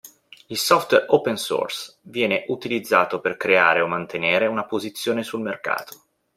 Il 0.47 0.57
software 0.57 1.05
open 1.09 1.37
source 1.37 1.97
viene 2.01 2.45
utilizzato 2.47 3.19
per 3.21 3.37
creare 3.37 3.81
o 3.81 3.87
mantenere 3.87 4.47
una 4.47 4.65
posizione 4.65 5.21
sul 5.21 5.41
mercato. 5.41 6.05